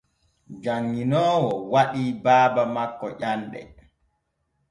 Janŋinoowo 0.63 1.51
waɗi 1.73 2.03
baaba 2.23 2.63
makko 2.75 3.07
ƴanɗe. 3.19 3.59